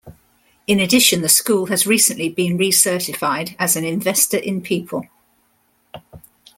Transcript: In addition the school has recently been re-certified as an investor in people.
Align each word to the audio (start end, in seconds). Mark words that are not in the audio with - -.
In 0.65 0.79
addition 0.79 1.21
the 1.21 1.29
school 1.29 1.67
has 1.67 1.85
recently 1.85 2.27
been 2.27 2.57
re-certified 2.57 3.55
as 3.59 3.75
an 3.75 3.85
investor 3.85 4.37
in 4.37 4.59
people. 4.63 5.05